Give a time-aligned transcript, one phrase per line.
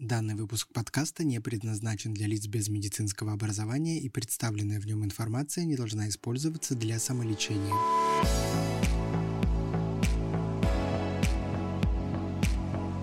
[0.00, 5.64] Данный выпуск подкаста не предназначен для лиц без медицинского образования и представленная в нем информация
[5.64, 7.72] не должна использоваться для самолечения.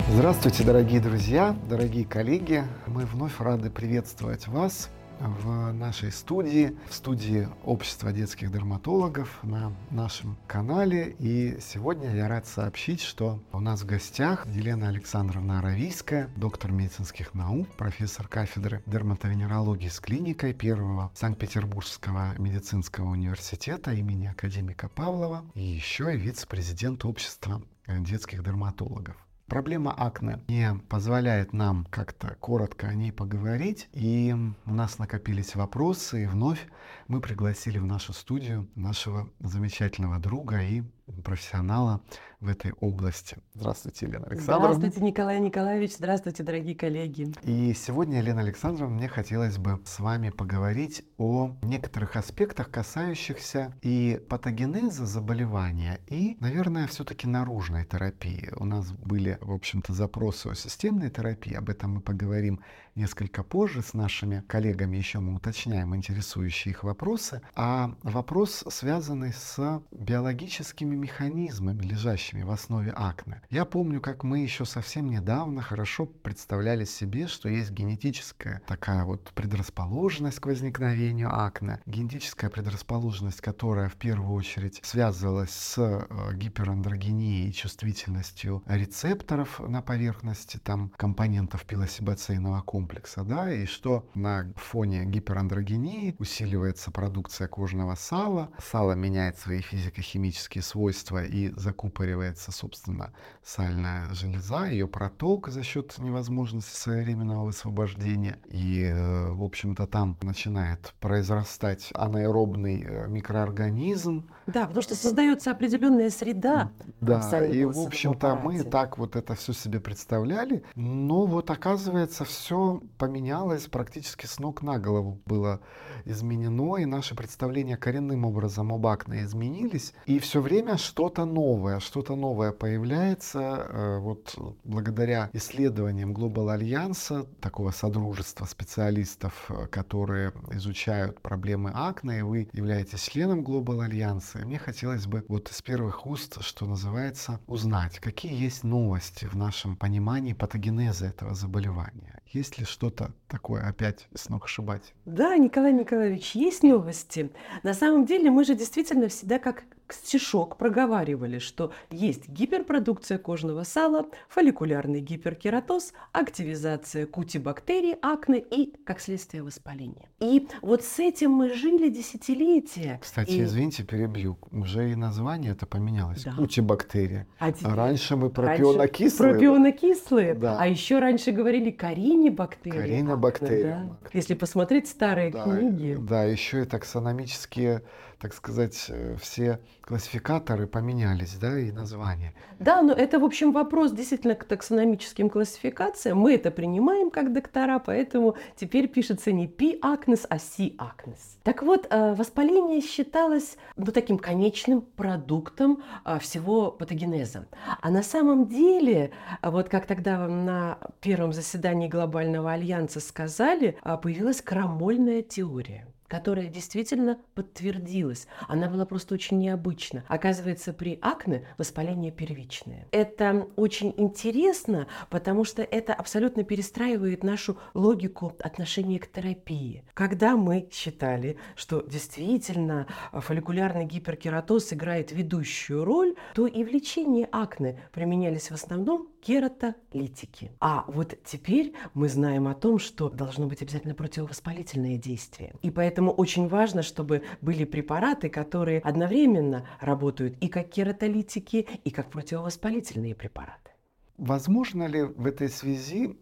[0.10, 2.66] Здравствуйте, дорогие друзья, дорогие коллеги.
[2.88, 4.90] Мы вновь рады приветствовать вас
[5.20, 11.16] в нашей студии, в студии Общества детских дерматологов на нашем канале.
[11.20, 17.34] И сегодня я рад сообщить, что у нас в гостях Елена Александровна Аравийская, доктор медицинских
[17.34, 26.14] наук, профессор кафедры дерматовенерологии с клиникой первого Санкт-Петербургского медицинского университета имени академика Павлова и еще
[26.14, 29.16] и вице-президент Общества детских дерматологов.
[29.52, 34.34] Проблема акне не позволяет нам как-то коротко о ней поговорить, и
[34.66, 36.66] у нас накопились вопросы, и вновь
[37.10, 40.84] мы пригласили в нашу студию нашего замечательного друга и
[41.24, 42.02] профессионала
[42.42, 43.38] в этой области.
[43.54, 44.74] Здравствуйте, Елена Александровна.
[44.74, 45.96] Здравствуйте, Николай Николаевич.
[45.96, 47.32] Здравствуйте, дорогие коллеги.
[47.44, 54.20] И сегодня, Елена Александровна, мне хотелось бы с вами поговорить о некоторых аспектах, касающихся и
[54.28, 58.52] патогенеза заболевания, и, наверное, все-таки наружной терапии.
[58.58, 62.60] У нас были, в общем-то, запросы о системной терапии, об этом мы поговорим
[62.96, 69.82] несколько позже с нашими коллегами, еще мы уточняем интересующие их вопросы, а вопрос, связанный с
[69.92, 73.42] биологическими механизмами, лежащими в основе акне.
[73.50, 79.32] Я помню, как мы еще совсем недавно хорошо представляли себе, что есть генетическая такая вот
[79.34, 87.54] предрасположенность к возникновению акне, генетическая предрасположенность, которая в первую очередь связывалась с э, гиперандрогенией и
[87.54, 96.92] чувствительностью рецепторов на поверхности там компонентов пилосибацейного комплекса, да, и что на фоне гиперандрогении усиливается
[96.92, 105.50] продукция кожного сала, сало меняет свои физико-химические свойства и закупоривается, собственно, сальная железа, ее проток
[105.50, 108.40] за счет невозможности своевременного высвобождения.
[108.50, 114.30] И, э, в общем-то, там начинает произрастать анаэробный э, микроорганизм.
[114.54, 116.72] Да, потому что создается определенная среда.
[117.00, 122.82] Да, и, в общем-то, мы так вот это все себе представляли, но вот оказывается, все
[122.98, 125.20] поменялось практически с ног на голову.
[125.26, 125.62] Было
[126.06, 132.16] изменено, и наши представления коренным образом об акне изменились, и все время что-то новое, что-то
[132.16, 141.72] новое появляется, э, вот благодаря исследованиям Global Альянса, такого содружества специалистов, э, которые изучают проблемы
[141.74, 146.42] акне, и вы являетесь членом Global Альянса, и мне хотелось бы вот из первых уст,
[146.42, 152.20] что называется, узнать, какие есть новости в нашем понимании патогенеза этого заболевания.
[152.26, 154.94] Есть ли что-то такое опять сногсшибать?
[155.06, 157.32] Да, Николай Николаевич, есть новости.
[157.64, 159.64] На самом деле мы же действительно всегда как
[159.94, 169.44] стишок проговаривали, что есть гиперпродукция кожного сала, фолликулярный гиперкератоз, активизация кутибактерий, акне и, как следствие,
[169.44, 170.10] воспаление.
[170.20, 173.00] И вот с этим мы жили десятилетия.
[173.02, 173.44] Кстати, и...
[173.44, 174.38] извините, перебью.
[174.52, 176.24] Уже и название это поменялось.
[176.24, 176.34] Да.
[176.34, 177.28] Кутибактерия.
[177.40, 177.72] А, теперь...
[177.74, 179.34] раньше мы про пионокислые.
[179.34, 180.34] Про пионокислые.
[180.36, 180.58] Да.
[180.60, 182.78] А еще раньше говорили коринебактерии.
[182.78, 183.98] Коринобактерия.
[184.02, 184.10] Да.
[184.14, 185.98] Если посмотреть старые да, книги.
[186.00, 187.84] Да, еще и таксономические
[188.22, 192.34] так сказать, э, все классификаторы поменялись, да, и названия.
[192.60, 196.20] Да, но это, в общем, вопрос действительно к таксономическим классификациям.
[196.20, 199.80] Мы это принимаем как доктора, поэтому теперь пишется не P.
[199.80, 200.74] acnes, а C.
[200.78, 201.40] acnes.
[201.44, 207.48] Так вот, э, воспаление считалось ну, таким конечным продуктом э, всего патогенеза.
[207.82, 209.12] А на самом деле,
[209.42, 218.28] вот как тогда на первом заседании Глобального альянса сказали, появилась крамольная теория которая действительно подтвердилась.
[218.50, 220.04] Она была просто очень необычна.
[220.10, 222.86] Оказывается, при акне воспаление первичное.
[222.92, 229.86] Это очень интересно, потому что это абсолютно перестраивает нашу логику отношения к терапии.
[229.94, 237.80] Когда мы считали, что действительно фолликулярный гиперкератоз играет ведущую роль, то и в лечении акне
[237.94, 240.52] применялись в основном кератолитики.
[240.60, 245.54] А вот теперь мы знаем о том, что должно быть обязательно противовоспалительное действие.
[245.62, 252.10] И поэтому очень важно, чтобы были препараты, которые одновременно работают и как кератолитики, и как
[252.10, 253.72] противовоспалительные препараты.
[254.18, 256.18] Возможно ли в этой связи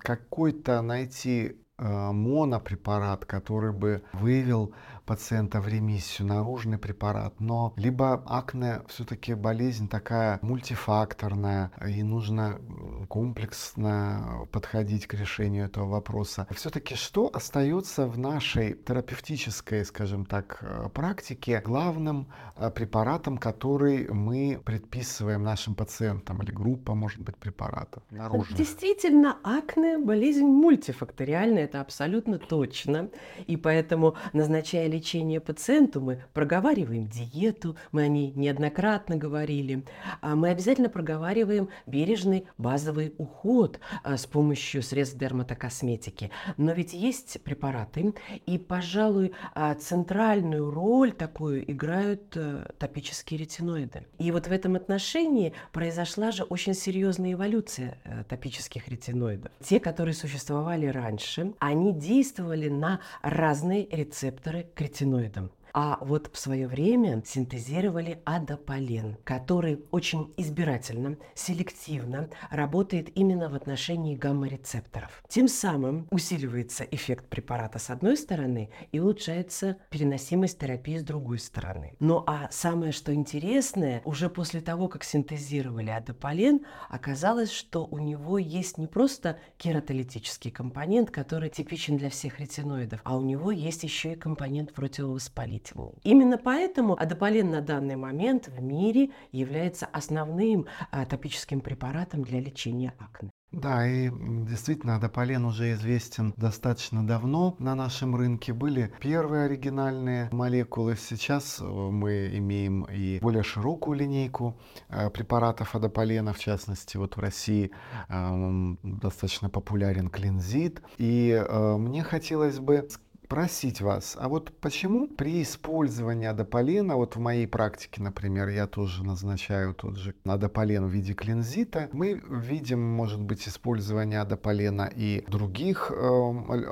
[0.00, 8.82] какой-то найти э, монопрепарат, который бы выявил пациента в ремиссию, наружный препарат, но либо акне
[8.88, 12.60] все-таки болезнь такая мультифакторная, и нужно
[13.08, 16.46] комплексно подходить к решению этого вопроса.
[16.50, 24.60] Все-таки что остается в нашей терапевтической, скажем так, э, практике главным э, препаратом, который мы
[24.64, 28.58] предписываем нашим пациентам, или группа, может быть, препаратов наружных?
[28.58, 33.10] Действительно, акне– болезнь мультифакториальная, это абсолютно точно.
[33.46, 39.84] И поэтому, назначая лечение пациенту, мы проговариваем диету, мы о ней неоднократно говорили,
[40.20, 46.30] а мы обязательно проговариваем бережный базовый уход а, с помощью средств дерматокосметики.
[46.56, 48.14] Но ведь есть препараты,
[48.46, 54.06] и, пожалуй, а, центральную роль такую играют э, топические ретиноиды.
[54.18, 59.52] И вот в этом отношении произошла же очень серьезная эволюция э, топических ретиноидов.
[59.62, 65.50] Те, которые существовали раньше, они действовали на разные рецепторы к ретиноидам.
[65.74, 74.16] А вот в свое время синтезировали адополен, который очень избирательно, селективно работает именно в отношении
[74.16, 75.22] гамма-рецепторов.
[75.28, 81.94] Тем самым усиливается эффект препарата с одной стороны и улучшается переносимость терапии с другой стороны.
[82.00, 88.36] Ну а самое, что интересное, уже после того, как синтезировали адополен, оказалось, что у него
[88.36, 94.12] есть не просто кератолитический компонент, который типичен для всех ретиноидов, а у него есть еще
[94.12, 96.00] и компонент противовоспалительный положительный.
[96.02, 102.94] Именно поэтому адополен на данный момент в мире является основным а, топическим препаратом для лечения
[102.98, 103.30] акне.
[103.52, 108.54] Да, и действительно, адополен уже известен достаточно давно на нашем рынке.
[108.54, 110.96] Были первые оригинальные молекулы.
[110.96, 117.20] Сейчас э, мы имеем и более широкую линейку э, препаратов адополена, в частности, вот в
[117.20, 117.72] России
[118.08, 120.80] э, достаточно популярен клинзит.
[120.96, 122.88] И мне хотелось бы
[123.32, 129.04] спросить вас, а вот почему при использовании адополена, вот в моей практике, например, я тоже
[129.04, 135.90] назначаю тот же адополен в виде клинзита, мы видим, может быть, использование адополена и других
[135.90, 135.96] э,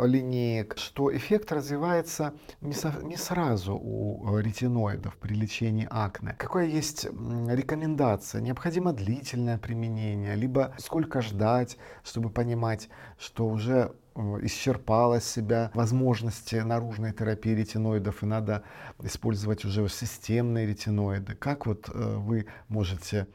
[0.05, 6.35] линеек, что эффект развивается не, со, не сразу у ретиноидов при лечении акне.
[6.39, 8.43] Какая есть рекомендация?
[8.43, 13.95] Необходимо длительное применение, либо сколько ждать, чтобы понимать, что уже
[14.43, 18.62] исчерпала себя возможности наружной терапии ретиноидов, и надо
[19.02, 21.34] использовать уже системные ретиноиды.
[21.34, 23.26] Как вот э, вы можете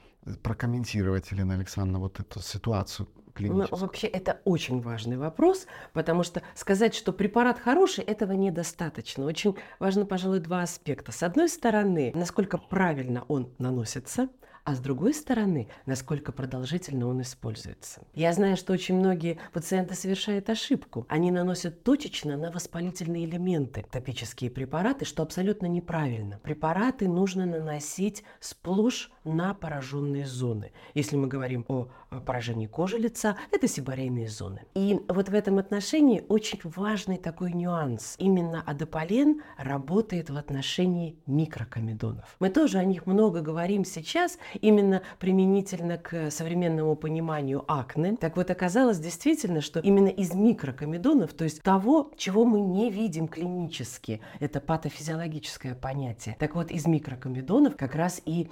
[0.41, 3.07] прокомментировать, Елена Александровна, вот эту ситуацию?
[3.37, 9.25] Ну, вообще это очень важный вопрос, потому что сказать, что препарат хороший, этого недостаточно.
[9.25, 11.11] Очень важно, пожалуй, два аспекта.
[11.11, 14.29] С одной стороны, насколько правильно он наносится,
[14.65, 18.01] а с другой стороны, насколько продолжительно он используется.
[18.15, 21.05] Я знаю, что очень многие пациенты совершают ошибку.
[21.07, 26.39] Они наносят точечно на воспалительные элементы топические препараты, что абсолютно неправильно.
[26.39, 30.71] Препараты нужно наносить сплошь на пораженные зоны.
[30.93, 31.89] Если мы говорим о
[32.25, 34.61] поражении кожи лица, это сибарейные зоны.
[34.73, 38.15] И вот в этом отношении очень важный такой нюанс.
[38.17, 42.35] Именно адополен работает в отношении микрокомедонов.
[42.39, 48.15] Мы тоже о них много говорим сейчас, именно применительно к современному пониманию акне.
[48.17, 53.27] Так вот, оказалось действительно, что именно из микрокомедонов, то есть того, чего мы не видим
[53.27, 58.49] клинически, это патофизиологическое понятие, так вот, из микрокомедонов как раз и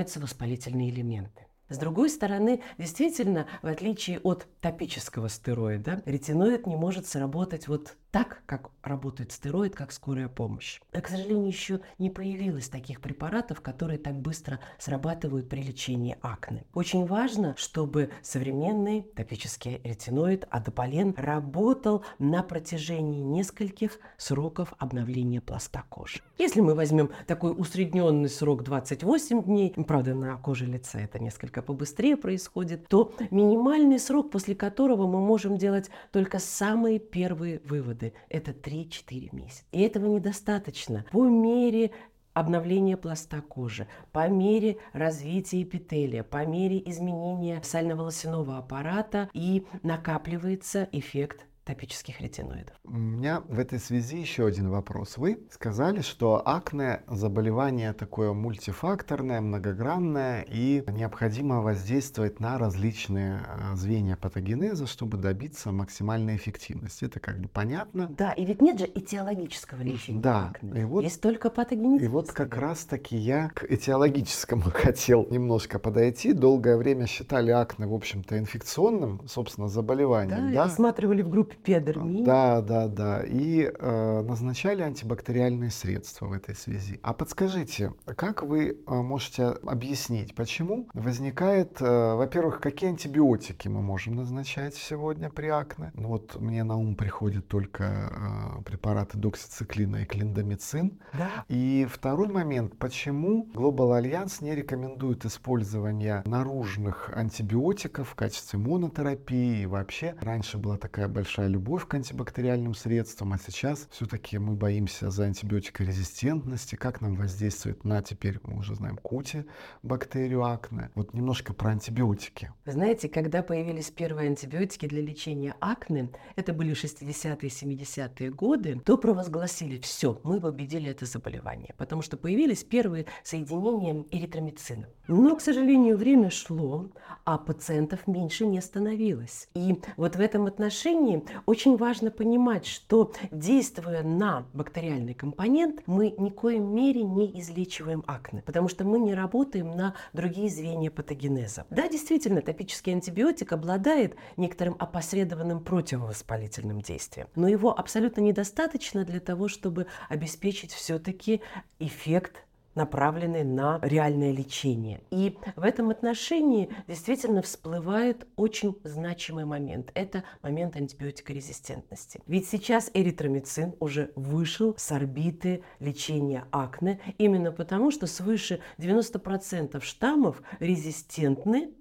[0.00, 1.46] развиваются воспалительные элементы.
[1.70, 8.42] С другой стороны, действительно, в отличие от топического стероида, ретиноид не может сработать вот так,
[8.46, 10.80] как работает стероид, как скорая помощь.
[10.92, 16.64] А, к сожалению, еще не появилось таких препаратов, которые так быстро срабатывают при лечении акне.
[16.74, 26.20] Очень важно, чтобы современный топический ретиноид адополен работал на протяжении нескольких сроков обновления пласта кожи.
[26.38, 32.16] Если мы возьмем такой усредненный срок 28 дней, правда, на коже лица это несколько побыстрее
[32.16, 39.28] происходит, то минимальный срок, после которого мы можем делать только самые первые выводы это 3-4
[39.32, 39.64] месяца.
[39.72, 41.04] И этого недостаточно.
[41.12, 41.90] По мере
[42.32, 51.46] обновления пласта кожи, по мере развития эпителия, по мере изменения сально-волосяного аппарата и накапливается эффект
[51.70, 52.74] топических ретиноидов.
[52.84, 55.16] У меня в этой связи еще один вопрос.
[55.16, 64.16] Вы сказали, что акне заболевание такое мультифакторное, многогранное и необходимо воздействовать на различные э, звенья
[64.16, 67.04] патогенеза, чтобы добиться максимальной эффективности.
[67.04, 68.08] Это как бы понятно.
[68.08, 70.80] Да, и ведь нет же этиологического лечения да, акне.
[70.80, 72.08] И вот, Есть только патогенетическое.
[72.08, 76.32] И вот как раз таки я к этиологическому хотел немножко подойти.
[76.32, 80.48] Долгое время считали акне, в общем-то, инфекционным, собственно, заболеванием.
[80.48, 80.64] Да, да?
[80.64, 82.24] рассматривали в группе Пиодермия.
[82.24, 83.22] Да, да, да.
[83.26, 86.98] И э, назначали антибактериальные средства в этой связи.
[87.02, 94.16] А подскажите, как вы э, можете объяснить, почему возникает, э, во-первых, какие антибиотики мы можем
[94.16, 95.90] назначать сегодня при акне?
[95.94, 100.98] Ну вот мне на ум приходят только э, препараты доксициклина и клиндамицин.
[101.12, 101.44] Да.
[101.48, 109.66] И второй момент, почему Global Alliance не рекомендует использование наружных антибиотиков в качестве монотерапии и
[109.66, 110.16] вообще.
[110.20, 116.76] Раньше была такая большая любовь к антибактериальным средствам, а сейчас все-таки мы боимся за антибиотикорезистентности,
[116.76, 119.44] как нам воздействует на, теперь мы уже знаем, кути
[119.82, 120.90] бактерию акне.
[120.94, 122.50] Вот немножко про антибиотики.
[122.64, 128.96] Вы знаете, когда появились первые антибиотики для лечения акне, это были 60-е, 70-е годы, то
[128.96, 134.86] провозгласили, все, мы победили это заболевание, потому что появились первые соединения эритромицина.
[135.08, 136.86] Но, к сожалению, время шло,
[137.24, 139.48] а пациентов меньше не становилось.
[139.54, 146.30] И вот в этом отношении очень важно понимать, что действуя на бактериальный компонент, мы ни
[146.30, 151.66] в коем мере не излечиваем акне, потому что мы не работаем на другие звенья патогенеза.
[151.70, 158.59] Да, действительно, топический антибиотик обладает некоторым опосредованным противовоспалительным действием, но его абсолютно недостаточно
[159.04, 161.40] для того, чтобы обеспечить все-таки
[161.78, 165.02] эффект направленный на реальное лечение.
[165.10, 169.90] И в этом отношении действительно всплывает очень значимый момент.
[169.94, 172.20] Это момент антибиотикорезистентности.
[172.26, 180.42] Ведь сейчас эритромицин уже вышел с орбиты лечения акне, именно потому, что свыше 90% штаммов
[180.60, 181.72] резистентны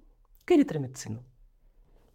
[0.46, 1.24] к эритромицину.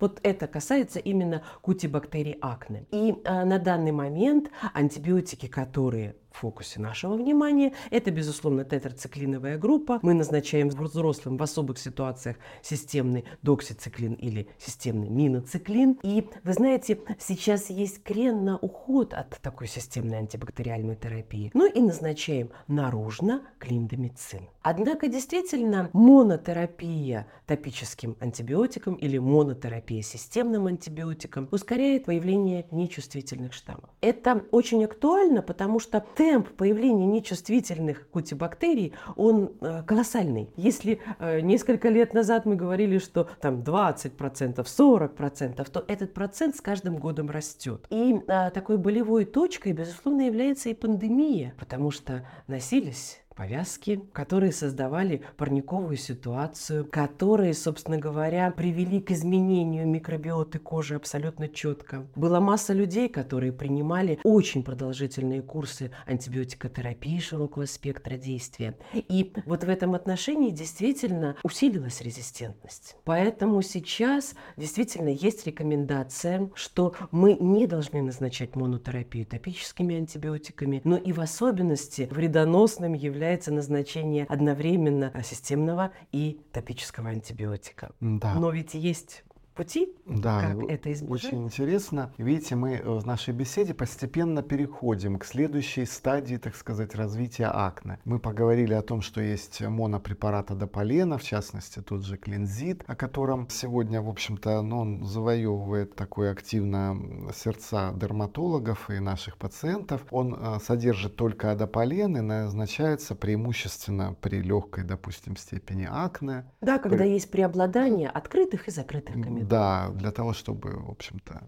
[0.01, 2.87] Вот это касается именно кутибактерий акне.
[2.91, 7.73] И э, на данный момент антибиотики, которые в фокусе нашего внимания.
[7.91, 10.00] Это, безусловно, тетрациклиновая группа.
[10.03, 15.99] Мы назначаем взрослым в особых ситуациях системный доксициклин или системный миноциклин.
[16.03, 21.50] И, вы знаете, сейчас есть крен на уход от такой системной антибактериальной терапии.
[21.55, 24.49] Ну и назначаем наружно клиндомицин.
[24.62, 33.91] Однако, действительно, монотерапия топическим антибиотиком или монотерапия системным антибиотиком ускоряет появление нечувствительных штаммов.
[34.00, 40.49] Это очень актуально, потому что темп появления нечувствительных кутибактерий, он э, колоссальный.
[40.57, 46.62] Если э, несколько лет назад мы говорили, что там 20%, 40%, то этот процент с
[46.62, 47.87] каждым годом растет.
[47.90, 55.23] И э, такой болевой точкой, безусловно, является и пандемия, потому что носились повязки, которые создавали
[55.37, 62.07] парниковую ситуацию, которые, собственно говоря, привели к изменению микробиоты кожи абсолютно четко.
[62.14, 68.76] Была масса людей, которые принимали очень продолжительные курсы антибиотикотерапии широкого спектра действия.
[68.93, 72.97] И вот в этом отношении действительно усилилась резистентность.
[73.05, 81.12] Поэтому сейчас действительно есть рекомендация, что мы не должны назначать монотерапию топическими антибиотиками, но и
[81.12, 87.93] в особенности вредоносным является является назначение одновременно системного и топического антибиотика.
[88.00, 88.35] Да.
[88.35, 89.25] Но ведь есть
[89.55, 91.25] пути, да, как это избежать.
[91.25, 92.13] Очень интересно.
[92.19, 97.99] Видите, мы э, в нашей беседе постепенно переходим к следующей стадии, так сказать, развития акне.
[98.05, 103.49] Мы поговорили о том, что есть монопрепарат адополена, в частности, тот же клинзит, о котором
[103.49, 106.99] сегодня, в общем-то, ну, он завоевывает такое активно
[107.35, 110.05] сердца дерматологов и наших пациентов.
[110.11, 116.45] Он э, содержит только адополен и назначается преимущественно при легкой, допустим, степени акне.
[116.61, 117.11] Да, когда при...
[117.11, 119.17] есть преобладание открытых и закрытых
[119.49, 119.97] комедонов.
[119.97, 121.43] Да, для того, чтобы, в общем-то,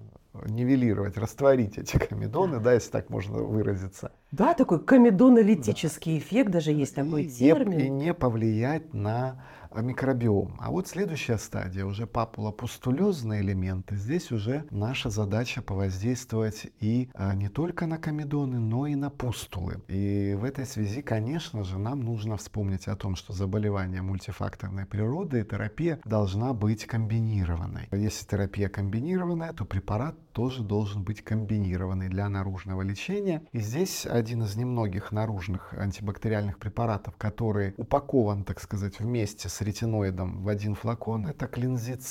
[0.48, 4.12] нивелировать, растворить эти комедоны, да, если так можно выразиться.
[4.32, 6.18] Да, такой комедонолитический да.
[6.18, 7.78] эффект, даже есть такой и термин.
[7.78, 10.56] Не, и не повлиять на микробиом.
[10.60, 13.96] А вот следующая стадия, уже папулопустулезные элементы.
[13.96, 19.82] Здесь уже наша задача повоздействовать и а, не только на комедоны, но и на пустулы.
[19.88, 25.40] И в этой связи, конечно же, нам нужно вспомнить о том, что заболевание мультифакторной природы
[25.40, 27.88] и терапия должна быть комбинированной.
[27.92, 33.42] Если терапия комбинированная, то препарат тоже должен быть комбинированный для наружного лечения.
[33.52, 40.42] И здесь один из немногих наружных антибактериальных препаратов, который упакован, так сказать, вместе с ретиноидом
[40.42, 42.02] в один флакон, это клинзит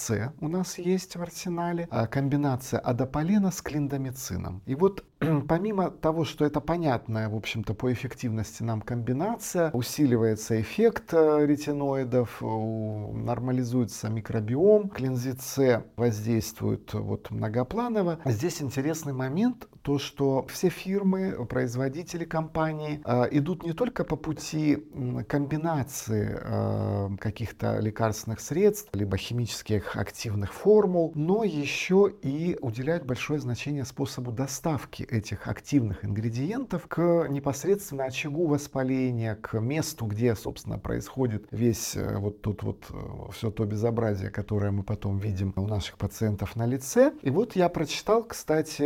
[0.41, 4.63] у нас есть в арсенале, а комбинация адополена с клиндомицином.
[4.65, 5.05] И вот
[5.47, 12.41] помимо того, что это понятная, в общем-то, по эффективности нам комбинация, усиливается эффект э, ретиноидов,
[12.41, 18.19] нормализуется микробиом, клинзит С воздействует вот многопланово.
[18.25, 24.83] Здесь интересный момент, то, что все фирмы, производители компании э, идут не только по пути
[25.27, 33.85] комбинации э, каких-то лекарственных средств, либо химических активных формул, но еще и уделяют большое значение
[33.85, 41.95] способу доставки этих активных ингредиентов к непосредственно очагу воспаления, к месту, где, собственно, происходит весь
[41.95, 42.85] э, вот тут вот
[43.33, 47.13] все то безобразие, которое мы потом видим у наших пациентов на лице.
[47.21, 48.81] И вот я прочитал, кстати,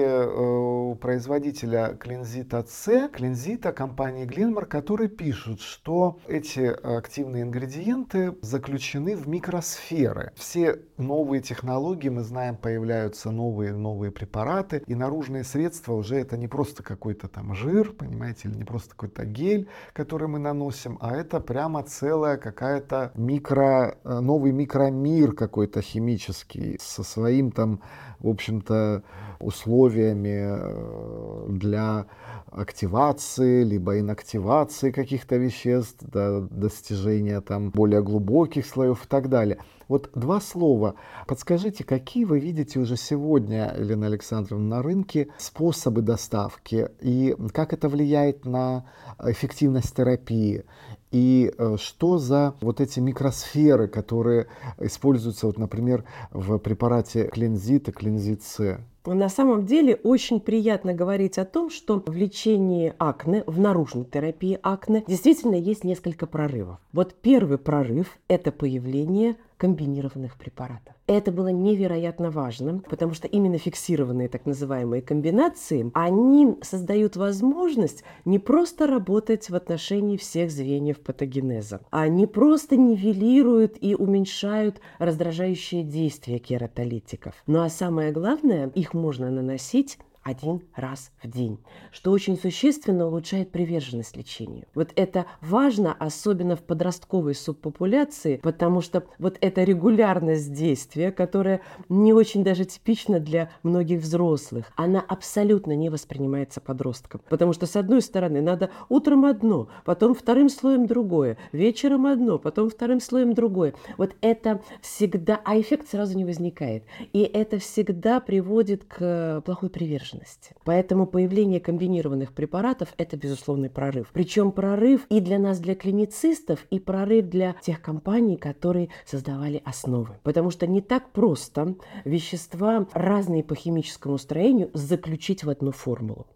[0.96, 10.32] производителя клинзита С, клинзита компании Glenmar, которые пишут, что эти активные ингредиенты заключены в микросферы.
[10.36, 16.48] Все новые технологии, мы знаем, появляются новые новые препараты, и наружные средства уже это не
[16.48, 21.40] просто какой-то там жир, понимаете, или не просто какой-то гель, который мы наносим, а это
[21.40, 27.82] прямо целая какая-то микро, э, новый микромир какой-то химический со своим там,
[28.20, 29.04] в общем-то,
[29.40, 32.06] условиями э, для
[32.52, 39.60] активации, либо инактивации каких-то веществ, до достижения там более глубоких слоев и так далее.
[39.88, 40.96] Вот два слова.
[41.28, 47.90] Подскажите, какие вы видите уже сегодня, Елена Александровна, на рынке способы доставки и как это
[47.90, 48.86] влияет на
[49.24, 50.64] эффективность терапии?
[51.12, 54.48] И э, что за вот эти микросферы, которые
[54.80, 58.80] используются, вот, например, в препарате клинзита, клинзит С?
[59.06, 64.60] На самом деле очень приятно говорить о том, что в лечении акне, в наружной терапии
[64.62, 66.80] акне, действительно есть несколько прорывов.
[66.92, 70.96] Вот первый прорыв– это появление комбинированных препаратов.
[71.06, 78.40] Это было невероятно важно, потому что именно фиксированные так называемые комбинации, они создают возможность не
[78.40, 86.40] просто работать в отношении всех звеньев патогенеза, а не просто нивелируют и уменьшают раздражающее действие
[86.40, 87.34] кератолитиков.
[87.46, 91.60] Ну а самое главное, их можно наносить один раз в день,
[91.92, 94.66] что очень существенно улучшает приверженность лечению.
[94.76, 102.14] Вот это важно, особенно в подростковой субпопуляции, потому что вот эта регулярность действия, которая не
[102.14, 107.22] очень даже типична для многих взрослых, она абсолютно не воспринимается подростком.
[107.30, 112.70] Потому что, с одной стороны, надо утром одно, потом вторым слоем другое, вечером одно, потом
[112.70, 113.74] вторым слоем другое.
[113.98, 116.84] Вот это всегда, а эффект сразу не возникает.
[117.14, 120.56] И это всегда приводит к плохой приверженности приверженности.
[120.64, 124.10] Поэтому появление комбинированных препаратов– это безусловный прорыв.
[124.14, 130.18] Причем прорыв и для нас, для клиницистов, и прорыв для тех компаний, которые создавали основы.
[130.24, 136.28] Потому что не так просто вещества, разные по химическому строению, заключить в одну формулу.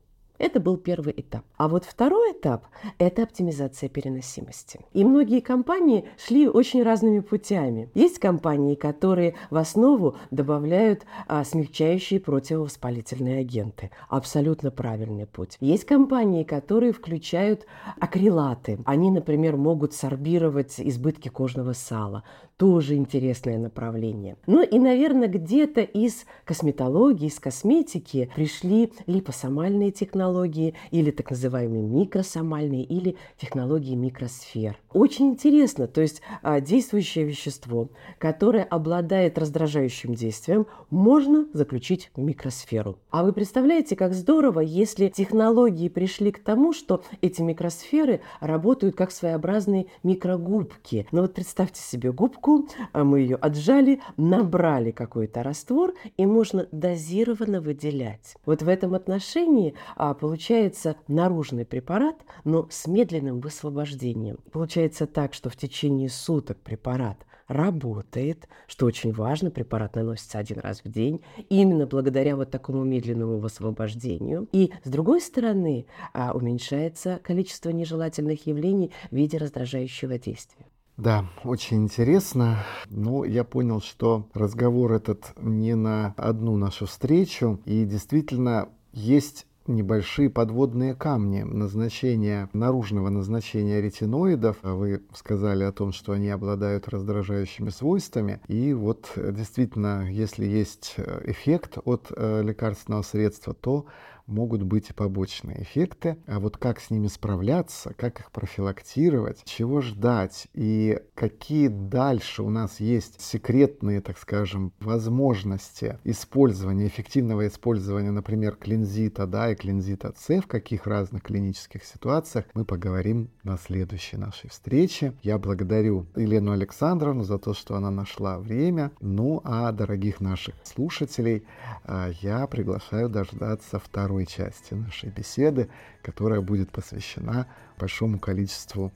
[0.43, 1.46] Это был первый этап.
[1.55, 2.65] А вот второй этап–
[2.98, 4.81] это оптимизация переносимости.
[4.91, 7.89] И многие компании шли очень разными путями.
[7.94, 13.89] Есть компании, которые в основу добавляют а, смягчающие противовоспалительные агенты.
[14.09, 15.55] Абсолютно правильный путь.
[15.61, 17.65] Есть компании, которые включают
[17.98, 18.79] акрилаты.
[18.83, 22.25] Они, например, могут сорбировать избытки кожного сала
[22.57, 24.37] тоже интересное направление.
[24.48, 32.83] Ну и, наверное, где-то из косметологии, из косметики пришли липосомальные технологии или так называемые микросомальные
[32.83, 34.77] или технологии микросфер.
[34.94, 37.89] Очень интересно, то есть а, действующее вещество,
[38.20, 42.98] которое обладает раздражающим действием, можно заключить в микросферу.
[43.09, 49.11] А вы представляете, как здорово, если технологии пришли к тому, что эти микросферы работают как
[49.11, 51.07] своеобразные микрогубки.
[51.11, 56.68] Ну вот представьте себе губку, губку, а мы ее отжали, набрали какой-то раствор, и можно
[56.72, 58.36] дозированно выделять.
[58.46, 64.38] Вот в этом отношении а, получается наружный препарат, но с медленным высвобождением.
[64.51, 70.82] Получается так, что в течение суток препарат работает, что очень важно, препарат наносится один раз
[70.84, 74.48] в день, именно благодаря вот такому медленному высвобождению.
[74.51, 80.66] И с другой стороны, а, уменьшается количество нежелательных явлений в виде раздражающего действия.
[80.98, 82.60] Да, очень интересно.
[82.90, 87.60] Ну, я понял, что разговор этот не на одну нашу встречу.
[87.66, 94.58] И действительно есть небольшие подводные камни назначения, наружного назначения ретиноидов.
[94.62, 98.42] Вы сказали о том, что они обладают раздражающими свойствами.
[98.48, 103.86] И вот действительно, если есть эффект от э, лекарственного средства, то
[104.27, 106.18] могут быть побочные эффекты.
[106.27, 112.50] А вот как с ними справляться, как их профилактировать, чего ждать и какие дальше у
[112.50, 120.42] нас есть секретные, так скажем, возможности использования, эффективного использования, например, клинзита, да, и клинзита С
[120.42, 125.14] в каких разных клинических ситуациях, мы поговорим на следующей нашей встрече.
[125.22, 128.92] Я благодарю Елену Александровну за то, что она нашла время.
[129.00, 131.46] Ну а дорогих наших слушателей
[131.83, 135.69] а, я приглашаю дождаться второго второй части нашей беседы,
[136.03, 137.47] которая будет посвящена
[137.79, 138.91] большому количеству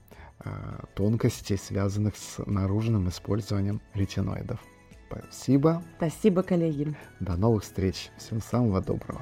[0.45, 0.49] э,
[0.93, 4.59] тонкостей, связанных с наружным использованием ретиноидов.
[5.09, 5.81] Спасибо.
[5.97, 6.95] Спасибо, коллеги.
[7.19, 8.11] До новых встреч.
[8.17, 9.21] Всего самого доброго.